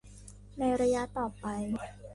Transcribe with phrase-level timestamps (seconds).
[0.57, 1.45] ในระยะต่อไป